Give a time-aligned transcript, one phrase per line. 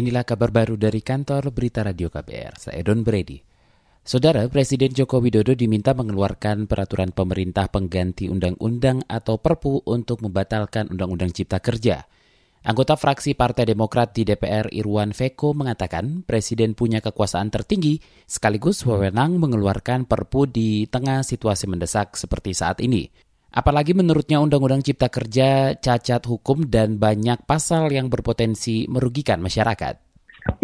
[0.00, 2.56] Inilah kabar baru dari kantor Berita Radio KBR.
[2.56, 3.36] Saya Don Brady.
[4.00, 11.36] Saudara Presiden Joko Widodo diminta mengeluarkan peraturan pemerintah pengganti undang-undang atau Perpu untuk membatalkan Undang-Undang
[11.36, 12.08] Cipta Kerja.
[12.64, 19.36] Anggota fraksi Partai Demokrat di DPR Irwan Veko mengatakan Presiden punya kekuasaan tertinggi sekaligus wewenang
[19.36, 23.04] mengeluarkan Perpu di tengah situasi mendesak seperti saat ini.
[23.50, 30.10] Apalagi menurutnya Undang-Undang Cipta Kerja cacat hukum dan banyak pasal yang berpotensi merugikan masyarakat.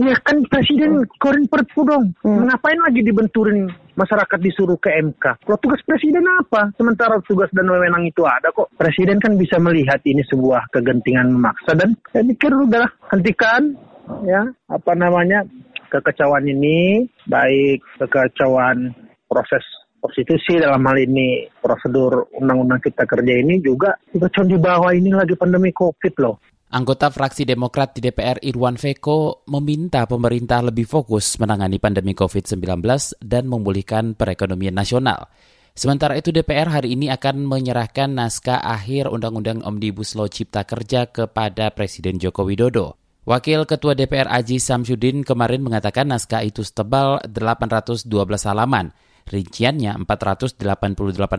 [0.01, 2.16] Iya kan Presiden korin perpu dong.
[2.25, 2.48] Hmm.
[2.48, 5.45] Ngapain lagi dibenturin masyarakat disuruh ke MK?
[5.45, 6.73] Kalau tugas Presiden apa?
[6.80, 8.73] Sementara tugas dan wewenang itu ada kok.
[8.80, 13.77] Presiden kan bisa melihat ini sebuah kegentingan memaksa dan saya pikir udah hentikan
[14.25, 15.45] ya apa namanya
[15.91, 18.95] kekecauan ini baik kekecauan
[19.27, 19.62] proses
[20.06, 25.34] konstitusi dalam hal ini prosedur undang-undang cipta kerja ini juga juga di bawah ini lagi
[25.34, 26.38] pandemi covid loh.
[26.66, 32.83] Anggota fraksi Demokrat di DPR Irwan Veko meminta pemerintah lebih fokus menangani pandemi COVID-19
[33.22, 35.31] dan memulihkan perekonomian nasional.
[35.78, 41.70] Sementara itu DPR hari ini akan menyerahkan naskah akhir Undang-Undang Omnibus Law Cipta Kerja kepada
[41.70, 42.98] Presiden Joko Widodo.
[43.27, 48.11] Wakil Ketua DPR Aji Samsudin kemarin mengatakan naskah itu setebal 812
[48.47, 48.91] halaman
[49.27, 50.62] Rinciannya 488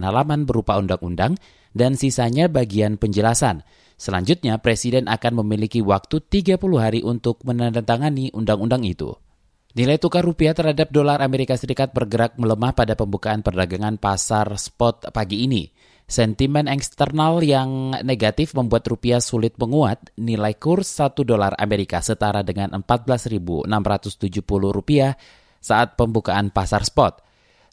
[0.03, 1.39] halaman berupa undang-undang
[1.71, 3.63] dan sisanya bagian penjelasan.
[3.95, 9.15] Selanjutnya, Presiden akan memiliki waktu 30 hari untuk menandatangani undang-undang itu.
[9.77, 15.45] Nilai tukar rupiah terhadap dolar Amerika Serikat bergerak melemah pada pembukaan perdagangan pasar spot pagi
[15.45, 15.69] ini.
[16.08, 20.15] Sentimen eksternal yang negatif membuat rupiah sulit menguat.
[20.17, 23.67] Nilai kurs 1 dolar Amerika setara dengan 14.670
[24.71, 25.13] rupiah
[25.59, 27.27] saat pembukaan pasar spot.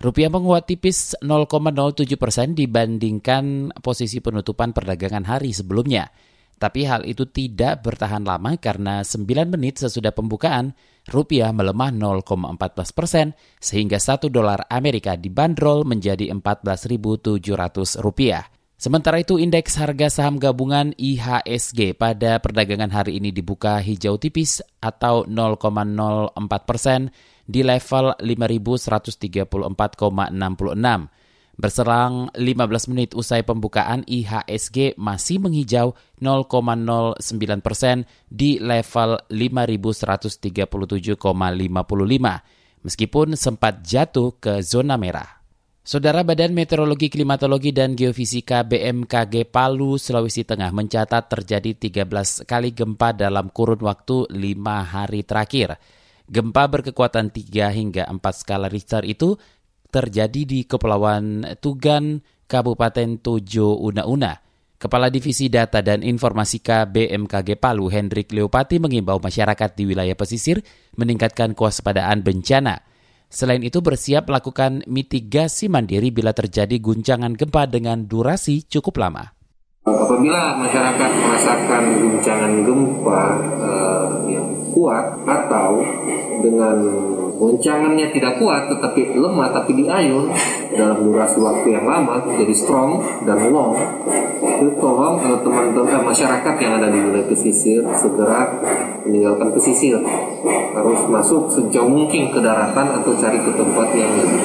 [0.05, 6.13] Rupiah menguat tipis 0,07 persen dibandingkan posisi penutupan perdagangan hari sebelumnya.
[6.61, 10.77] Tapi hal itu tidak bertahan lama karena 9 menit sesudah pembukaan,
[11.09, 11.89] rupiah melemah
[12.21, 12.21] 0,14
[12.93, 18.54] persen sehingga 1 dolar Amerika dibanderol menjadi 14.700 rupiah.
[18.75, 25.23] Sementara itu indeks harga saham gabungan IHSG pada perdagangan hari ini dibuka hijau tipis atau
[25.31, 26.35] 0,04
[26.67, 27.15] persen
[27.47, 29.47] di level 5134,66.
[31.55, 37.15] Berserang 15 menit usai pembukaan IHSG masih menghijau 0,09
[37.63, 40.67] persen di level 5137,55
[42.83, 45.44] meskipun sempat jatuh ke zona merah.
[45.85, 53.13] Saudara Badan Meteorologi, Klimatologi, dan Geofisika BMKG Palu, Sulawesi Tengah mencatat terjadi 13 kali gempa
[53.13, 55.77] dalam kurun waktu 5 hari terakhir.
[56.25, 59.37] Gempa berkekuatan 3 hingga 4 skala Richter itu
[59.93, 64.41] terjadi di Kepulauan Tugan, Kabupaten Tojo Una-Una.
[64.81, 70.65] Kepala Divisi Data dan Informasi BMKG Palu, Hendrik Leopati mengimbau masyarakat di wilayah pesisir
[70.97, 72.81] meningkatkan kewaspadaan bencana–
[73.35, 79.35] Selain itu bersiap melakukan mitigasi mandiri bila terjadi guncangan gempa dengan durasi cukup lama.
[79.83, 83.23] Apabila masyarakat merasakan guncangan gempa
[83.59, 85.83] uh, yang kuat atau
[86.47, 86.79] dengan
[87.35, 90.31] goncangannya tidak kuat tetapi lemah tapi diayun
[90.75, 93.75] dalam durasi waktu yang lama jadi strong dan long.
[94.45, 98.55] Itu tolong eh, teman-teman uh, masyarakat yang ada di wilayah pesisir segera
[99.03, 99.99] meninggalkan pesisir.
[100.75, 104.43] Harus masuk sejauh mungkin ke daratan atau cari ke tempat yang lebih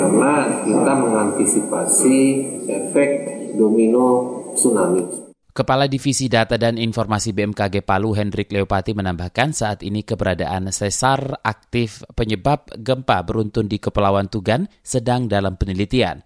[0.00, 2.18] karena kita mengantisipasi
[2.66, 3.10] efek
[3.54, 5.19] domino tsunami.
[5.50, 12.06] Kepala Divisi Data dan Informasi BMKG Palu Hendrik Leopati menambahkan saat ini keberadaan sesar aktif
[12.14, 16.22] penyebab gempa beruntun di Kepulauan Tugan sedang dalam penelitian.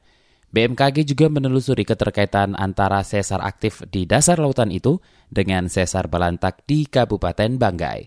[0.53, 5.01] BMKG juga menelusuri keterkaitan antara sesar aktif di dasar lautan itu
[5.33, 8.01] dengan sesar balantak di Kabupaten Banggai.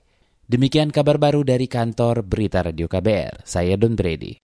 [0.47, 3.43] Demikian kabar baru dari kantor Berita Radio KBR.
[3.43, 4.31] Saya Don Brady.